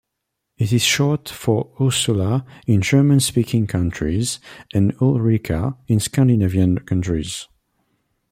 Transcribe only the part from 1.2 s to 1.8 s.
for